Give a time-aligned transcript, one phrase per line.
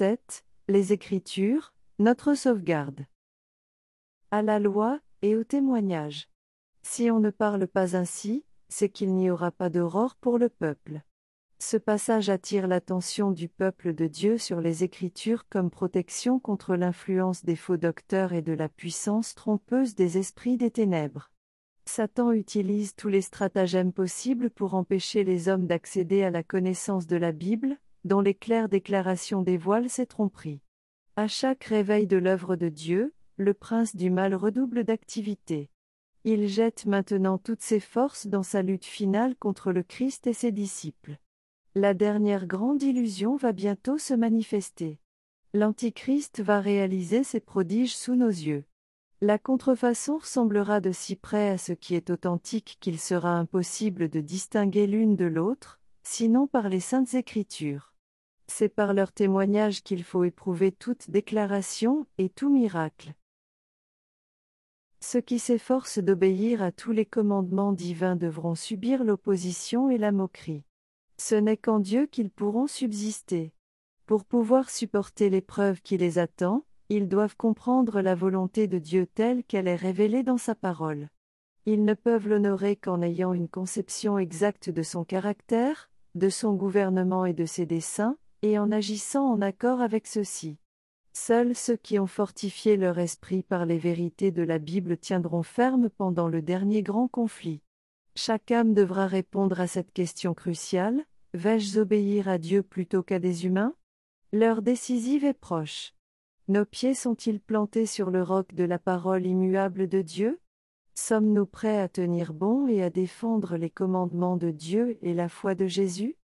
[0.00, 0.46] 37.
[0.68, 3.04] Les Écritures, notre sauvegarde.
[4.30, 6.30] À la loi, et au témoignage.
[6.82, 11.02] Si on ne parle pas ainsi, c'est qu'il n'y aura pas d'aurore pour le peuple.
[11.58, 17.44] Ce passage attire l'attention du peuple de Dieu sur les Écritures comme protection contre l'influence
[17.44, 21.30] des faux docteurs et de la puissance trompeuse des esprits des ténèbres.
[21.84, 27.16] Satan utilise tous les stratagèmes possibles pour empêcher les hommes d'accéder à la connaissance de
[27.16, 30.62] la Bible, dont les claires déclarations dévoilent ses tromperies.
[31.16, 35.70] À chaque réveil de l'œuvre de Dieu, le prince du mal redouble d'activité.
[36.24, 40.52] Il jette maintenant toutes ses forces dans sa lutte finale contre le Christ et ses
[40.52, 41.16] disciples.
[41.74, 44.98] La dernière grande illusion va bientôt se manifester.
[45.54, 48.64] L'Antichrist va réaliser ses prodiges sous nos yeux.
[49.22, 54.20] La contrefaçon ressemblera de si près à ce qui est authentique qu'il sera impossible de
[54.20, 57.89] distinguer l'une de l'autre, sinon par les saintes écritures.
[58.52, 63.14] C'est par leur témoignage qu'il faut éprouver toute déclaration et tout miracle.
[65.00, 70.64] Ceux qui s'efforcent d'obéir à tous les commandements divins devront subir l'opposition et la moquerie.
[71.16, 73.54] Ce n'est qu'en Dieu qu'ils pourront subsister.
[74.04, 79.44] Pour pouvoir supporter l'épreuve qui les attend, ils doivent comprendre la volonté de Dieu telle
[79.44, 81.08] qu'elle est révélée dans sa parole.
[81.66, 87.24] Ils ne peuvent l'honorer qu'en ayant une conception exacte de son caractère, de son gouvernement
[87.24, 90.58] et de ses desseins, et en agissant en accord avec ceux-ci.
[91.12, 95.90] Seuls ceux qui ont fortifié leur esprit par les vérités de la Bible tiendront ferme
[95.90, 97.62] pendant le dernier grand conflit.
[98.14, 103.46] Chaque âme devra répondre à cette question cruciale, vais-je obéir à Dieu plutôt qu'à des
[103.46, 103.74] humains?
[104.32, 105.94] L'heure décisive est proche.
[106.48, 110.40] Nos pieds sont-ils plantés sur le roc de la parole immuable de Dieu?
[110.94, 115.54] Sommes-nous prêts à tenir bon et à défendre les commandements de Dieu et la foi
[115.54, 116.16] de Jésus?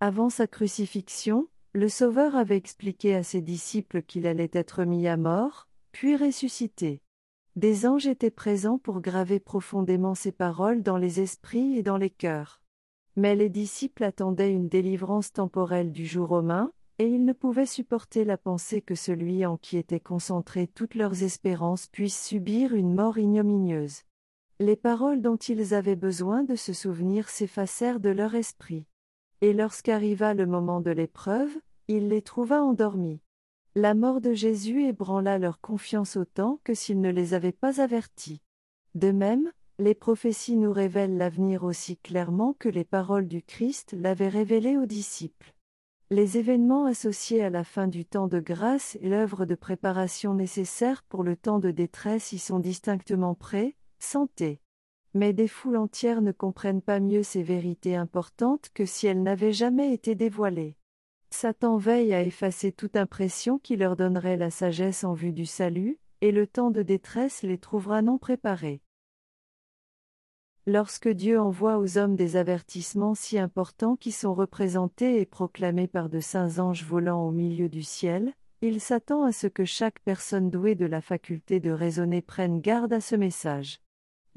[0.00, 5.16] Avant sa crucifixion, le Sauveur avait expliqué à ses disciples qu'il allait être mis à
[5.16, 7.02] mort, puis ressuscité.
[7.56, 12.10] Des anges étaient présents pour graver profondément ces paroles dans les esprits et dans les
[12.10, 12.62] cœurs.
[13.16, 16.70] Mais les disciples attendaient une délivrance temporelle du jour romain,
[17.00, 21.24] et ils ne pouvaient supporter la pensée que celui en qui étaient concentrées toutes leurs
[21.24, 24.02] espérances puisse subir une mort ignominieuse.
[24.60, 28.86] Les paroles dont ils avaient besoin de se souvenir s'effacèrent de leur esprit.
[29.40, 31.50] Et lorsqu'arriva le moment de l'épreuve,
[31.86, 33.20] il les trouva endormis.
[33.74, 38.42] La mort de Jésus ébranla leur confiance autant que s'il ne les avait pas avertis.
[38.94, 44.28] De même, les prophéties nous révèlent l'avenir aussi clairement que les paroles du Christ l'avaient
[44.28, 45.54] révélé aux disciples.
[46.10, 51.04] Les événements associés à la fin du temps de grâce et l'œuvre de préparation nécessaire
[51.04, 54.60] pour le temps de détresse y sont distinctement prêts, santé.
[55.14, 59.52] Mais des foules entières ne comprennent pas mieux ces vérités importantes que si elles n'avaient
[59.52, 60.76] jamais été dévoilées.
[61.30, 65.98] Satan veille à effacer toute impression qui leur donnerait la sagesse en vue du salut,
[66.20, 68.82] et le temps de détresse les trouvera non préparés.
[70.66, 76.10] Lorsque Dieu envoie aux hommes des avertissements si importants qui sont représentés et proclamés par
[76.10, 80.50] de saints anges volant au milieu du ciel, il s'attend à ce que chaque personne
[80.50, 83.80] douée de la faculté de raisonner prenne garde à ce message.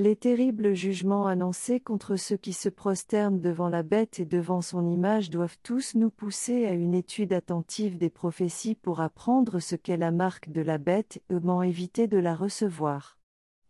[0.04, 4.90] Les terribles jugements annoncés contre ceux qui se prosternent devant la bête et devant son
[4.90, 9.98] image doivent tous nous pousser à une étude attentive des prophéties pour apprendre ce qu'est
[9.98, 13.20] la marque de la bête et comment éviter de la recevoir.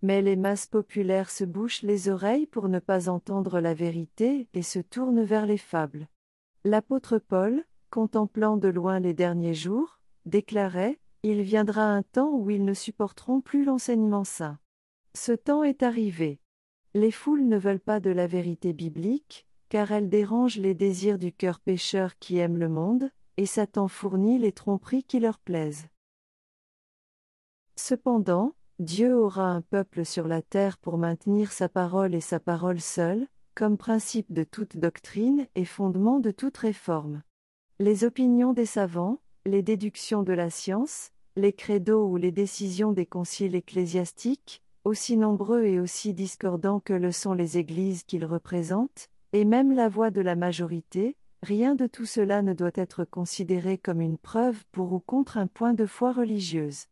[0.03, 4.61] Mais les masses populaires se bouchent les oreilles pour ne pas entendre la vérité et
[4.61, 6.07] se tournent vers les fables.
[6.63, 12.63] L'apôtre Paul, contemplant de loin les derniers jours, déclarait Il viendra un temps où ils
[12.63, 14.60] ne supporteront plus l'enseignement saint.
[15.13, 16.39] Ce temps est arrivé.
[16.94, 21.31] Les foules ne veulent pas de la vérité biblique, car elle dérange les désirs du
[21.31, 25.87] cœur pécheur qui aime le monde, et Satan fournit les tromperies qui leur plaisent.
[27.75, 32.81] Cependant, Dieu aura un peuple sur la terre pour maintenir sa parole et sa parole
[32.81, 37.22] seule, comme principe de toute doctrine et fondement de toute réforme.
[37.79, 43.05] Les opinions des savants, les déductions de la science, les credos ou les décisions des
[43.05, 49.45] conciles ecclésiastiques, aussi nombreux et aussi discordants que le sont les églises qu'ils représentent, et
[49.45, 54.01] même la voix de la majorité, rien de tout cela ne doit être considéré comme
[54.01, 56.85] une preuve pour ou contre un point de foi religieuse.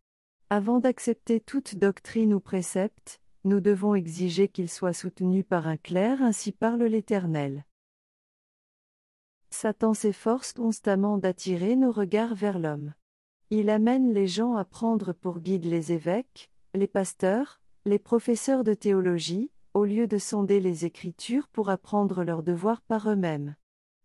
[0.50, 6.22] Avant d'accepter toute doctrine ou précepte, nous devons exiger qu'il soit soutenu par un clerc
[6.22, 7.66] ainsi parle l'Éternel.
[9.50, 12.94] Satan s'efforce constamment d'attirer nos regards vers l'homme.
[13.50, 18.74] Il amène les gens à prendre pour guide les évêques, les pasteurs, les professeurs de
[18.74, 23.56] théologie, au lieu de sonder les Écritures pour apprendre leurs devoirs par eux-mêmes.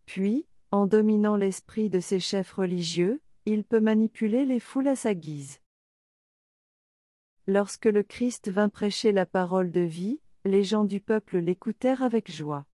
[0.06, 5.14] Puis, En dominant l'esprit de ses chefs religieux, il peut manipuler les foules à sa
[5.14, 5.60] guise.
[7.46, 12.28] Lorsque le Christ vint prêcher la parole de vie, les gens du peuple l'écoutèrent avec
[12.28, 12.66] joie.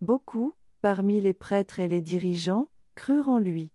[0.00, 3.70] Beaucoup, parmi les prêtres et les dirigeants, crurent en lui.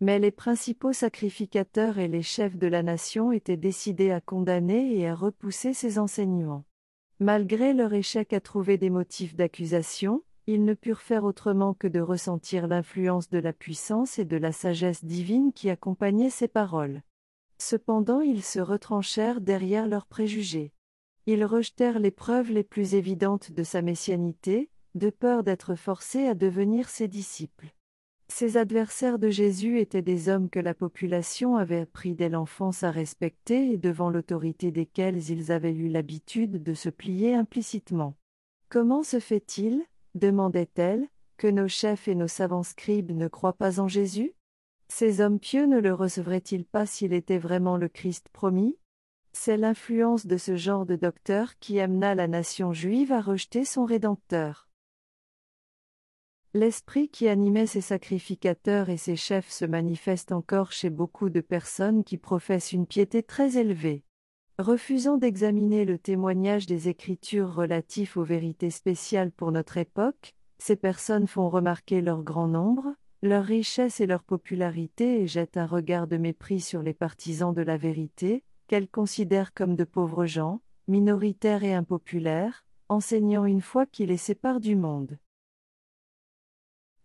[0.00, 5.08] Mais les principaux sacrificateurs et les chefs de la nation étaient décidés à condamner et
[5.08, 6.64] à repousser ses enseignements.
[7.18, 12.00] Malgré leur échec à trouver des motifs d'accusation, ils ne purent faire autrement que de
[12.00, 17.02] ressentir l'influence de la puissance et de la sagesse divine qui accompagnaient ces paroles.
[17.58, 20.72] Cependant ils se retranchèrent derrière leurs préjugés.
[21.26, 26.34] Ils rejetèrent les preuves les plus évidentes de sa messianité, de peur d'être forcés à
[26.34, 27.74] devenir ses disciples.
[28.30, 32.90] Ces adversaires de Jésus étaient des hommes que la population avait appris dès l'enfance à
[32.90, 38.16] respecter et devant l'autorité desquels ils avaient eu l'habitude de se plier implicitement.
[38.68, 39.82] Comment se fait-il,
[40.14, 41.08] demandait-elle,
[41.38, 44.34] que nos chefs et nos savants scribes ne croient pas en Jésus?
[44.88, 48.76] Ces hommes pieux ne le recevraient-ils pas s'il était vraiment le Christ promis?
[49.32, 53.84] C'est l'influence de ce genre de docteur qui amena la nation juive à rejeter son
[53.84, 54.67] Rédempteur.
[56.54, 62.04] L'esprit qui animait ces sacrificateurs et ces chefs se manifeste encore chez beaucoup de personnes
[62.04, 64.02] qui professent une piété très élevée.
[64.58, 71.26] Refusant d'examiner le témoignage des Écritures relatifs aux vérités spéciales pour notre époque, ces personnes
[71.26, 76.16] font remarquer leur grand nombre, leur richesse et leur popularité et jettent un regard de
[76.16, 81.74] mépris sur les partisans de la vérité, qu'elles considèrent comme de pauvres gens, minoritaires et
[81.74, 85.18] impopulaires, enseignant une foi qui les sépare du monde.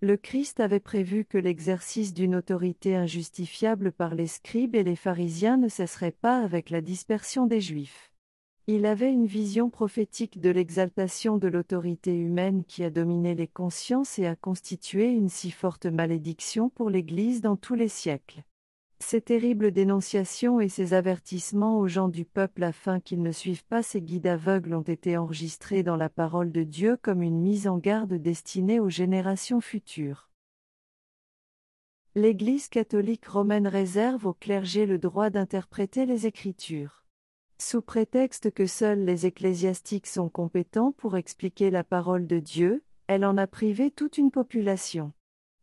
[0.03, 5.55] Le Christ avait prévu que l'exercice d'une autorité injustifiable par les scribes et les pharisiens
[5.55, 8.11] ne cesserait pas avec la dispersion des Juifs.
[8.67, 14.19] Il avait une vision prophétique de l'exaltation de l'autorité humaine qui a dominé les consciences
[14.19, 18.43] et a constitué une si forte malédiction pour l'Église dans tous les siècles.
[19.05, 23.83] Ces terribles dénonciations et ces avertissements aux gens du peuple afin qu'ils ne suivent pas
[23.83, 27.77] ces guides aveugles ont été enregistrés dans la parole de Dieu comme une mise en
[27.77, 30.31] garde destinée aux générations futures.
[32.15, 37.03] L'Église catholique romaine réserve au clergé le droit d'interpréter les Écritures.
[37.59, 43.25] Sous prétexte que seuls les ecclésiastiques sont compétents pour expliquer la parole de Dieu, elle
[43.25, 45.11] en a privé toute une population.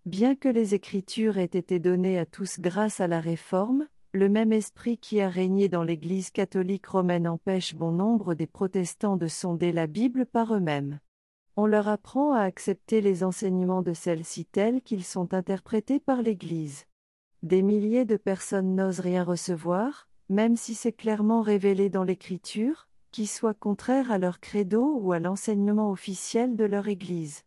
[0.06, 4.50] Bien que les Écritures aient été données à tous grâce à la Réforme, le même
[4.50, 9.72] esprit qui a régné dans l'Église catholique romaine empêche bon nombre des protestants de sonder
[9.72, 11.00] la Bible par eux-mêmes.
[11.56, 16.86] On leur apprend à accepter les enseignements de celle-ci tels qu'ils sont interprétés par l'Église.
[17.42, 23.26] Des milliers de personnes n'osent rien recevoir, même si c'est clairement révélé dans l'Écriture, qui
[23.26, 27.42] soit contraire à leur credo ou à l'enseignement officiel de leur Église.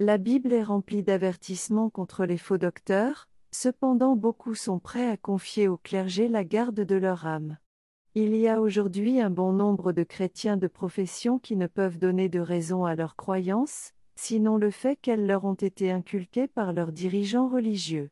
[0.00, 5.66] La Bible est remplie d'avertissements contre les faux docteurs, cependant beaucoup sont prêts à confier
[5.66, 7.56] au clergé la garde de leur âme.
[8.14, 12.28] Il y a aujourd'hui un bon nombre de chrétiens de profession qui ne peuvent donner
[12.28, 16.92] de raison à leurs croyances, sinon le fait qu'elles leur ont été inculquées par leurs
[16.92, 18.10] dirigeants religieux.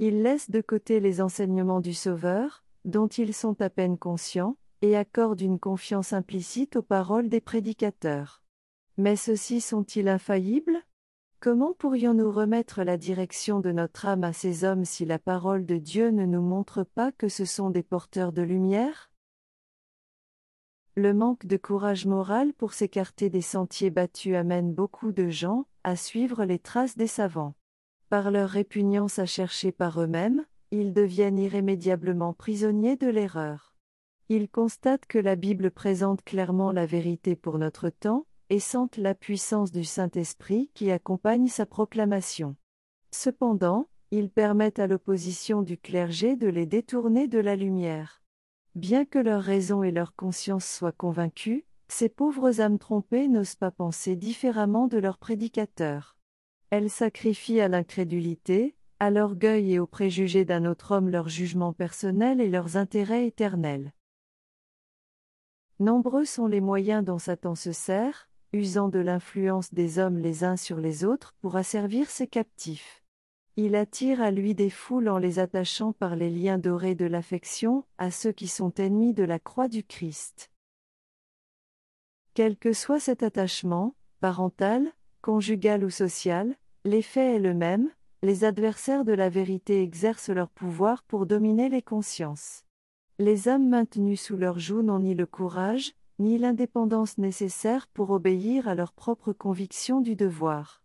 [0.00, 4.96] Ils laissent de côté les enseignements du Sauveur, dont ils sont à peine conscients, et
[4.96, 8.42] accordent une confiance implicite aux paroles des prédicateurs.
[8.96, 10.82] Mais ceux-ci sont-ils infaillibles?
[11.42, 15.78] Comment pourrions-nous remettre la direction de notre âme à ces hommes si la parole de
[15.78, 19.10] Dieu ne nous montre pas que ce sont des porteurs de lumière?
[20.96, 25.96] Le manque de courage moral pour s'écarter des sentiers battus amène beaucoup de gens à
[25.96, 27.54] suivre les traces des savants.
[28.10, 33.74] Par leur répugnance à chercher par eux-mêmes, ils deviennent irrémédiablement prisonniers de l'erreur.
[34.28, 39.14] Ils constatent que la Bible présente clairement la vérité pour notre temps, et sentent la
[39.14, 42.56] puissance du Saint-Esprit qui accompagne sa proclamation.
[43.12, 48.22] Cependant, ils permettent à l'opposition du clergé de les détourner de la lumière.
[48.74, 53.70] Bien que leur raison et leur conscience soient convaincues, ces pauvres âmes trompées n'osent pas
[53.70, 56.16] penser différemment de leurs prédicateurs.
[56.70, 62.40] Elles sacrifient à l'incrédulité, à l'orgueil et aux préjugés d'un autre homme leur jugement personnel
[62.40, 63.92] et leurs intérêts éternels.
[65.80, 70.56] Nombreux sont les moyens dont Satan se sert, usant de l'influence des hommes les uns
[70.56, 73.02] sur les autres pour asservir ses captifs.
[73.56, 77.84] Il attire à lui des foules en les attachant par les liens dorés de l'affection
[77.98, 80.50] à ceux qui sont ennemis de la croix du Christ.
[82.34, 87.90] Quel que soit cet attachement, parental, conjugal ou social, l'effet est le même,
[88.22, 92.64] les adversaires de la vérité exercent leur pouvoir pour dominer les consciences.
[93.18, 98.68] Les hommes maintenus sous leur joug n'ont ni le courage, ni l'indépendance nécessaire pour obéir
[98.68, 100.84] à leurs propres convictions du devoir.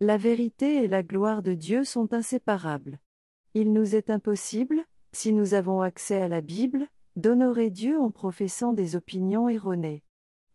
[0.00, 2.98] La vérité et la gloire de Dieu sont inséparables.
[3.54, 8.72] Il nous est impossible, si nous avons accès à la Bible, d'honorer Dieu en professant
[8.72, 10.02] des opinions erronées.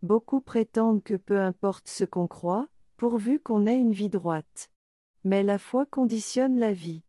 [0.02, 4.72] Beaucoup prétendent que peu importe ce qu'on croit, pourvu qu'on ait une vie droite.
[5.24, 7.04] Mais la foi conditionne la vie.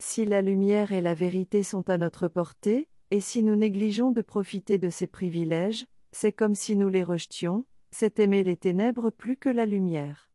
[0.00, 4.22] Si la lumière et la vérité sont à notre portée, et si nous négligeons de
[4.22, 9.36] profiter de ces privilèges, c'est comme si nous les rejetions, c'est aimer les ténèbres plus
[9.36, 10.30] que la lumière.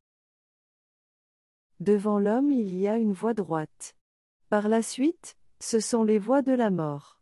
[1.80, 3.96] Devant l'homme il y a une voie droite.
[4.50, 7.20] Par la suite, ce sont les voies de la mort.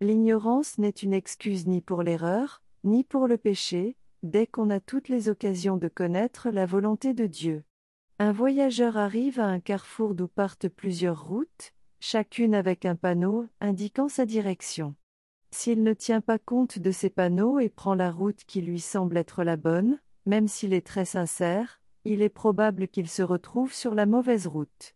[0.00, 5.08] L'ignorance n'est une excuse ni pour l'erreur, ni pour le péché, dès qu'on a toutes
[5.08, 7.64] les occasions de connaître la volonté de Dieu.
[8.18, 14.08] Un voyageur arrive à un carrefour d'où partent plusieurs routes, chacune avec un panneau indiquant
[14.08, 14.94] sa direction.
[15.50, 19.16] S'il ne tient pas compte de ces panneaux et prend la route qui lui semble
[19.16, 23.94] être la bonne, même s'il est très sincère, il est probable qu'il se retrouve sur
[23.94, 24.94] la mauvaise route.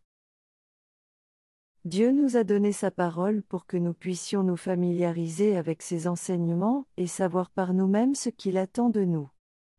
[1.84, 6.86] Dieu nous a donné sa parole pour que nous puissions nous familiariser avec ses enseignements
[6.96, 9.28] et savoir par nous-mêmes ce qu'il attend de nous.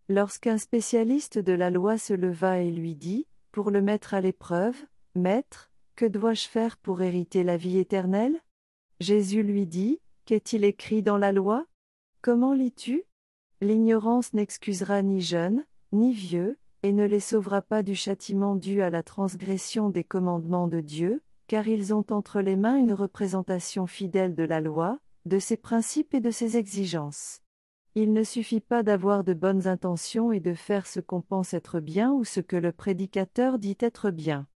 [0.10, 4.75] Lorsqu'un spécialiste de la loi se leva et lui dit, pour le mettre à l'épreuve,
[5.15, 8.42] Maître, que dois-je faire pour hériter la vie éternelle?
[9.00, 11.66] Jésus lui dit, Qu'est-il écrit dans la loi?
[12.22, 13.04] Comment lis-tu?
[13.60, 18.90] L'ignorance n'excusera ni jeune, ni vieux, et ne les sauvera pas du châtiment dû à
[18.90, 24.36] la transgression des commandements de Dieu, car ils ont entre les mains une représentation fidèle
[24.36, 27.42] de la loi, de ses principes et de ses exigences.
[27.96, 31.80] Il ne suffit pas d'avoir de bonnes intentions et de faire ce qu'on pense être
[31.80, 34.48] bien ou ce que le prédicateur dit être bien.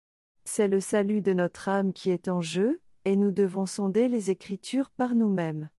[0.49, 4.31] C'est le salut de notre âme qui est en jeu, et nous devons sonder les
[4.31, 5.71] Écritures par nous-mêmes.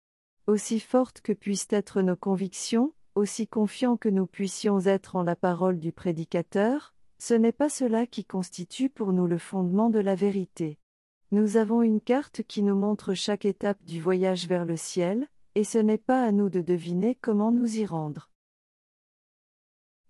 [0.45, 5.37] Aussi fortes que puissent être nos convictions, aussi confiants que nous puissions être en la
[5.37, 10.15] parole du prédicateur, ce n'est pas cela qui constitue pour nous le fondement de la
[10.15, 10.77] vérité.
[11.31, 15.63] Nous avons une carte qui nous montre chaque étape du voyage vers le ciel, et
[15.63, 18.29] ce n'est pas à nous de deviner comment nous y rendre.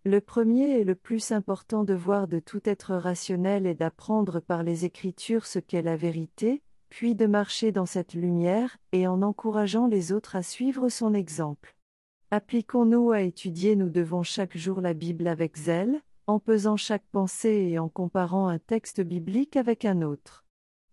[0.07, 4.85] Le premier et le plus important devoir de tout être rationnel est d'apprendre par les
[4.85, 10.13] Écritures ce qu'est la vérité, puis de marcher dans cette lumière, et en encourageant les
[10.13, 11.75] autres à suivre son exemple.
[12.31, 17.67] Appliquons-nous à étudier nous devons chaque jour la Bible avec zèle, en pesant chaque pensée
[17.69, 20.45] et en comparant un texte biblique avec un autre.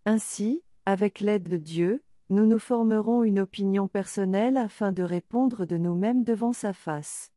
[0.06, 5.76] Ainsi, avec l'aide de Dieu, nous nous formerons une opinion personnelle afin de répondre de
[5.76, 7.30] nous-mêmes devant sa face.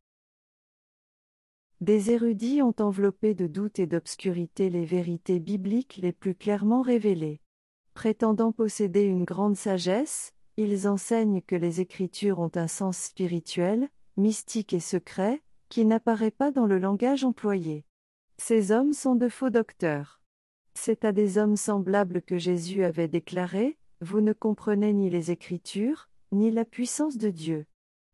[1.80, 7.40] Des érudits ont enveloppé de doutes et d'obscurité les vérités bibliques les plus clairement révélées.
[7.94, 14.72] Prétendant posséder une grande sagesse, ils enseignent que les Écritures ont un sens spirituel, mystique
[14.72, 17.84] et secret, qui n'apparaît pas dans le langage employé.
[18.38, 20.20] Ces hommes sont de faux docteurs.
[20.74, 26.08] C'est à des hommes semblables que Jésus avait déclaré, Vous ne comprenez ni les Écritures,
[26.32, 27.66] ni la puissance de Dieu.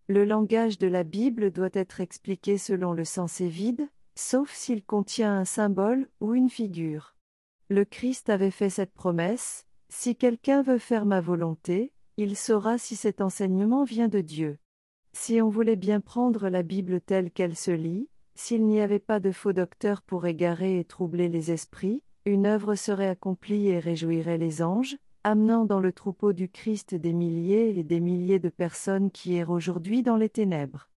[0.06, 5.34] Le langage de la Bible doit être expliqué selon le sens vide, sauf s'il contient
[5.34, 7.16] un symbole ou une figure.
[7.70, 12.96] Le Christ avait fait cette promesse, Si quelqu'un veut faire ma volonté, il saura si
[12.96, 14.58] cet enseignement vient de Dieu.
[15.14, 19.20] Si on voulait bien prendre la Bible telle qu'elle se lit, s'il n'y avait pas
[19.20, 24.38] de faux docteurs pour égarer et troubler les esprits, une œuvre serait accomplie et réjouirait
[24.38, 29.10] les anges, amenant dans le troupeau du Christ des milliers et des milliers de personnes
[29.10, 30.90] qui errent aujourd'hui dans les ténèbres.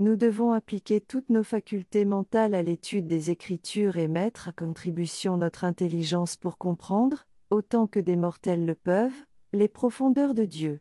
[0.00, 5.36] Nous devons appliquer toutes nos facultés mentales à l'étude des Écritures et mettre à contribution
[5.36, 10.80] notre intelligence pour comprendre, autant que des mortels le peuvent, les profondeurs de Dieu.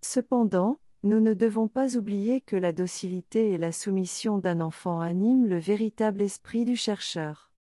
[0.00, 5.46] Cependant, nous ne devons pas oublier que la docilité et la soumission d'un enfant animent
[5.46, 7.53] le véritable esprit du chercheur.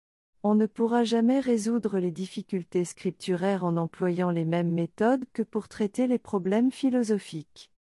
[0.45, 5.69] On ne pourra jamais résoudre les difficultés scripturaires en employant les mêmes méthodes que pour
[5.69, 7.71] traiter les problèmes philosophiques.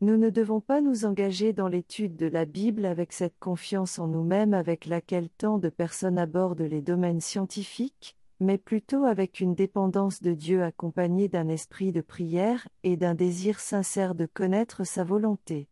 [0.00, 4.08] Nous ne devons pas nous engager dans l'étude de la Bible avec cette confiance en
[4.08, 10.20] nous-mêmes avec laquelle tant de personnes abordent les domaines scientifiques, mais plutôt avec une dépendance
[10.20, 15.68] de Dieu accompagnée d'un esprit de prière et d'un désir sincère de connaître sa volonté.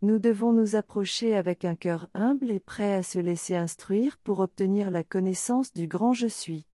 [0.00, 4.38] Nous devons nous approcher avec un cœur humble et prêt à se laisser instruire pour
[4.38, 6.66] obtenir la connaissance du grand Je suis.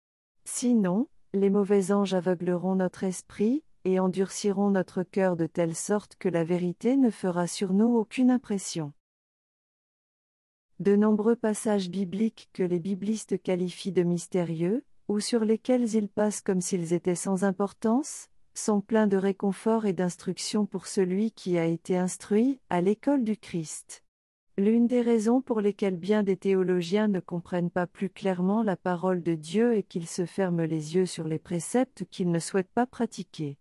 [0.45, 6.29] Sinon, les mauvais anges aveugleront notre esprit, et endurciront notre cœur de telle sorte que
[6.29, 8.93] la vérité ne fera sur nous aucune impression.
[10.81, 16.41] De nombreux passages bibliques que les biblistes qualifient de mystérieux, ou sur lesquels ils passent
[16.41, 21.65] comme s'ils étaient sans importance, sont pleins de réconfort et d'instruction pour celui qui a
[21.65, 24.03] été instruit à l'école du Christ.
[24.59, 29.23] L'une des raisons pour lesquelles bien des théologiens ne comprennent pas plus clairement la parole
[29.23, 32.87] de Dieu est qu'ils se ferment les yeux sur les préceptes qu'ils ne souhaitent pas
[32.87, 33.57] pratiquer.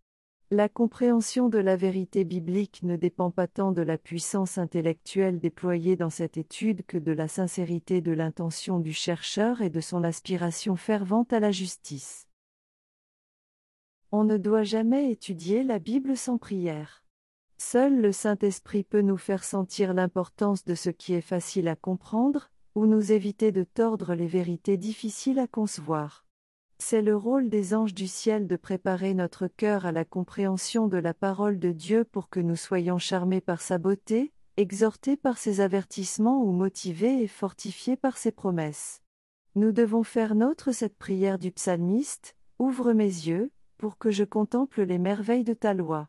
[0.53, 5.95] La compréhension de la vérité biblique ne dépend pas tant de la puissance intellectuelle déployée
[5.95, 10.75] dans cette étude que de la sincérité de l'intention du chercheur et de son aspiration
[10.75, 12.27] fervente à la justice.
[14.13, 17.03] On ne doit jamais étudier la Bible sans prière.
[17.57, 22.49] Seul le Saint-Esprit peut nous faire sentir l'importance de ce qui est facile à comprendre,
[22.75, 26.25] ou nous éviter de tordre les vérités difficiles à concevoir.
[26.77, 30.97] C'est le rôle des anges du ciel de préparer notre cœur à la compréhension de
[30.97, 35.61] la parole de Dieu pour que nous soyons charmés par sa beauté, exhortés par ses
[35.61, 39.01] avertissements ou motivés et fortifiés par ses promesses.
[39.55, 44.83] Nous devons faire nôtre cette prière du psalmiste, Ouvre mes yeux, pour que je contemple
[44.83, 46.07] les merveilles de ta loi.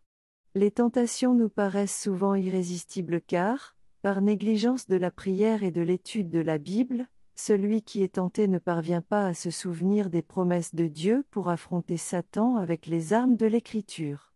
[0.55, 6.29] Les tentations nous paraissent souvent irrésistibles car, par négligence de la prière et de l'étude
[6.29, 10.75] de la Bible, celui qui est tenté ne parvient pas à se souvenir des promesses
[10.75, 14.35] de Dieu pour affronter Satan avec les armes de l'Écriture.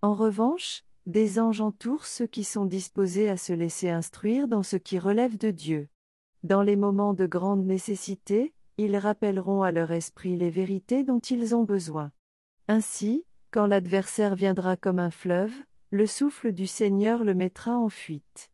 [0.00, 4.76] En revanche, des anges entourent ceux qui sont disposés à se laisser instruire dans ce
[4.76, 5.88] qui relève de Dieu.
[6.42, 11.54] Dans les moments de grande nécessité, ils rappelleront à leur esprit les vérités dont ils
[11.54, 12.12] ont besoin.
[12.70, 15.54] Ainsi, quand l'adversaire viendra comme un fleuve,
[15.90, 18.50] le souffle du Seigneur le mettra en fuite.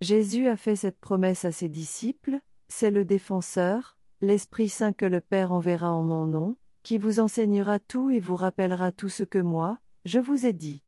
[0.00, 5.20] Jésus a fait cette promesse à ses disciples, c'est le défenseur, l'Esprit Saint que le
[5.20, 9.38] Père enverra en mon nom, qui vous enseignera tout et vous rappellera tout ce que
[9.38, 10.82] moi, je vous ai dit.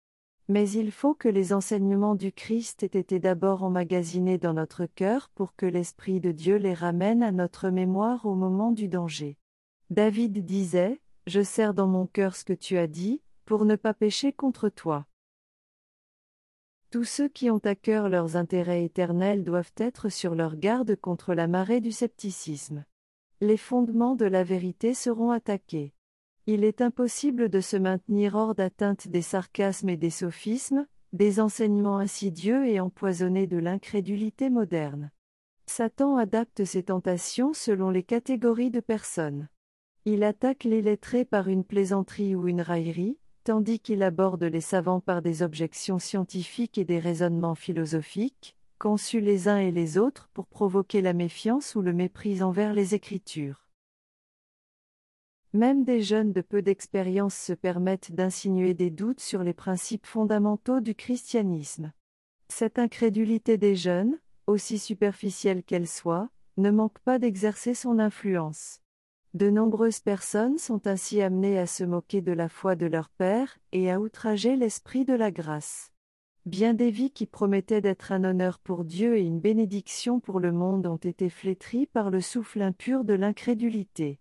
[0.49, 5.29] Mais il faut que les enseignements du Christ aient été d'abord emmagasinés dans notre cœur
[5.35, 9.37] pour que l'Esprit de Dieu les ramène à notre mémoire au moment du danger.
[9.91, 13.95] David disait, je sers dans mon cœur ce que tu as dit, pour ne pas
[13.95, 15.07] pécher contre toi.
[16.91, 21.35] Tous ceux qui ont à cœur leurs intérêts éternels doivent être sur leur garde contre
[21.35, 22.85] la marée du scepticisme.
[23.41, 25.93] Les fondements de la vérité seront attaqués.
[26.47, 31.99] Il est impossible de se maintenir hors d'atteinte des sarcasmes et des sophismes, des enseignements
[31.99, 35.11] insidieux et empoisonnés de l'incrédulité moderne.
[35.67, 39.49] Satan adapte ses tentations selon les catégories de personnes.
[40.07, 45.01] Il attaque les lettrés par une plaisanterie ou une raillerie, tandis qu'il aborde les savants
[45.01, 50.47] par des objections scientifiques et des raisonnements philosophiques, conçus les uns et les autres pour
[50.47, 53.67] provoquer la méfiance ou le mépris envers les Écritures.
[55.55, 60.81] Même des jeunes de peu d'expérience se permettent d'insinuer des doutes sur les principes fondamentaux
[60.81, 61.93] du christianisme.
[62.49, 68.84] Cette incrédulité des jeunes, aussi superficielle qu'elle soit, ne manque pas d'exercer son influence.
[69.35, 73.59] De nombreuses personnes sont ainsi amenées à se moquer de la foi de leur Père
[73.73, 75.91] et à outrager l'Esprit de la grâce.
[76.47, 80.53] Bien des vies qui promettaient d'être un honneur pour Dieu et une bénédiction pour le
[80.53, 84.21] monde ont été flétries par le souffle impur de l'incrédulité.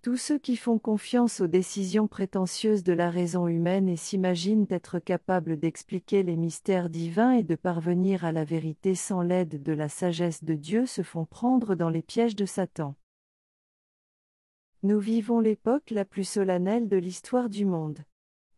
[0.00, 5.00] Tous ceux qui font confiance aux décisions prétentieuses de la raison humaine et s'imaginent être
[5.00, 9.88] capables d'expliquer les mystères divins et de parvenir à la vérité sans l'aide de la
[9.88, 12.94] sagesse de Dieu se font prendre dans les pièges de Satan.
[14.84, 18.00] Nous vivons l'époque la plus solennelle de l'histoire du monde.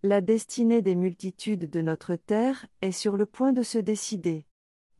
[0.03, 4.47] La destinée des multitudes de notre terre est sur le point de se décider.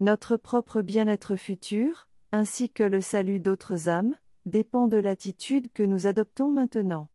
[0.01, 6.07] Notre propre bien-être futur, ainsi que le salut d'autres âmes, dépend de l'attitude que nous
[6.07, 7.09] adoptons maintenant.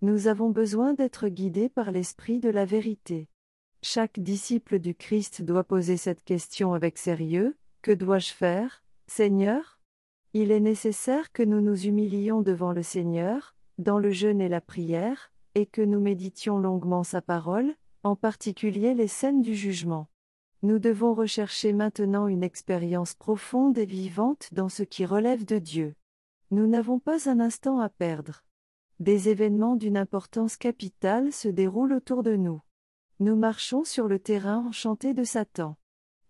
[0.00, 3.28] Nous avons besoin d'être guidés par l'esprit de la vérité.
[3.80, 9.78] Chaque disciple du Christ doit poser cette question avec sérieux, que dois-je faire, Seigneur
[10.34, 14.62] il est nécessaire que nous nous humilions devant le Seigneur, dans le jeûne et la
[14.62, 20.08] prière, et que nous méditions longuement sa parole, en particulier les scènes du jugement.
[20.62, 25.94] Nous devons rechercher maintenant une expérience profonde et vivante dans ce qui relève de Dieu.
[26.50, 28.44] Nous n'avons pas un instant à perdre.
[29.00, 32.62] Des événements d'une importance capitale se déroulent autour de nous.
[33.20, 35.76] Nous marchons sur le terrain enchanté de Satan.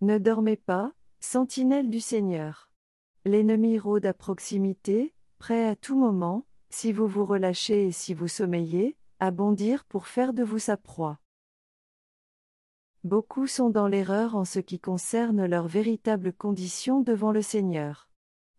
[0.00, 2.71] Ne dormez pas, sentinelle du Seigneur.
[3.24, 8.26] L'ennemi rôde à proximité, prêt à tout moment, si vous vous relâchez et si vous
[8.26, 11.20] sommeillez, à bondir pour faire de vous sa proie.
[13.04, 18.08] Beaucoup sont dans l'erreur en ce qui concerne leur véritable condition devant le Seigneur.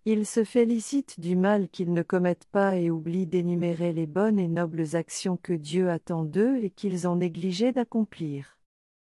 [0.06, 4.47] Ils se félicitent du mal qu'ils ne commettent pas et oublient d'énumérer les bonnes et
[4.47, 8.58] nobles actions que Dieu attend d'eux et qu'ils ont négligé d'accomplir.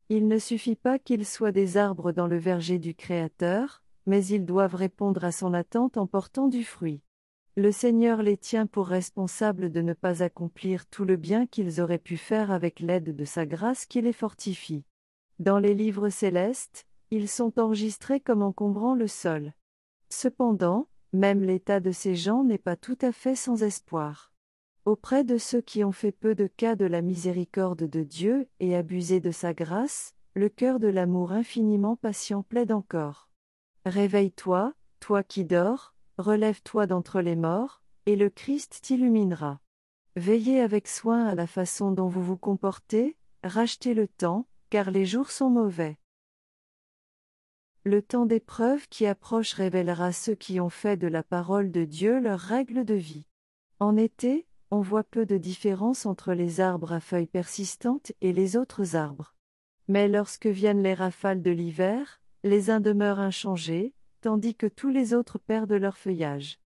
[0.09, 4.47] Il ne suffit pas qu'ils soient des arbres dans le verger du Créateur, mais ils
[4.47, 7.03] doivent répondre à son attente en portant du fruit.
[7.57, 11.99] Le Seigneur les tient pour responsables de ne pas accomplir tout le bien qu'ils auraient
[11.99, 14.85] pu faire avec l'aide de sa grâce qui les fortifie.
[15.41, 19.53] Dans les livres célestes, ils sont enregistrés comme encombrant le sol.
[20.09, 24.33] Cependant, même l'état de ces gens n'est pas tout à fait sans espoir.
[24.87, 28.75] Auprès de ceux qui ont fait peu de cas de la miséricorde de Dieu et
[28.75, 33.28] abusé de sa grâce, le cœur de l'amour infiniment patient plaide encore.
[33.89, 39.61] Réveille-toi, toi qui dors, relève-toi d'entre les morts, et le Christ t'illuminera.
[40.15, 45.07] Veillez avec soin à la façon dont vous vous comportez, rachetez le temps, car les
[45.07, 45.97] jours sont mauvais.
[47.83, 52.21] Le temps d'épreuve qui approche révélera ceux qui ont fait de la parole de Dieu
[52.21, 53.25] leur règle de vie.
[53.81, 58.59] En été, on voit peu de différence entre les arbres à feuilles persistantes et les
[58.59, 59.35] autres arbres.
[59.87, 65.15] Mais lorsque viennent les rafales de l'hiver, les uns demeurent inchangés, tandis que tous les
[65.15, 66.59] autres perdent leur feuillage.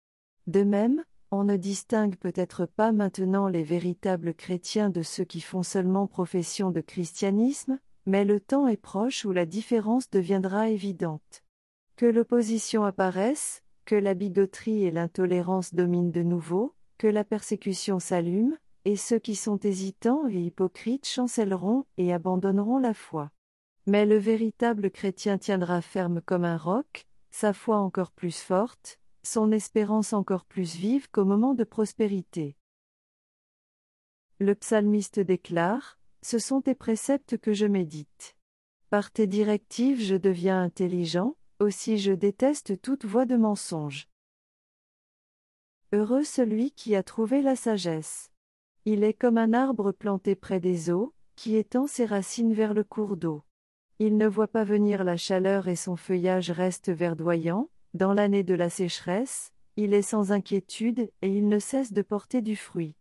[0.47, 5.63] De même, on ne distingue peut-être pas maintenant les véritables chrétiens de ceux qui font
[5.63, 11.43] seulement profession de christianisme, mais le temps est proche où la différence deviendra évidente.
[11.97, 18.57] Que l'opposition apparaisse, que la bigoterie et l'intolérance dominent de nouveau, que la persécution s'allume,
[18.85, 23.31] et ceux qui sont hésitants et hypocrites chancelleront et abandonneront la foi.
[23.87, 29.51] Mais le véritable chrétien tiendra ferme comme un roc, sa foi encore plus forte, son
[29.51, 32.57] espérance encore plus vive qu'au moment de prospérité.
[34.39, 38.37] Le psalmiste déclare, Ce sont tes préceptes que je médite.
[38.91, 44.09] Par tes directives je deviens intelligent, aussi je déteste toute voie de mensonge.
[45.93, 48.31] Heureux celui qui a trouvé la sagesse.
[48.85, 52.85] Il est comme un arbre planté près des eaux, qui étend ses racines vers le
[52.85, 53.43] cours d'eau.
[53.99, 58.55] Il ne voit pas venir la chaleur et son feuillage reste verdoyant, dans l'année de
[58.55, 62.95] la sécheresse, il est sans inquiétude et il ne cesse de porter du fruit.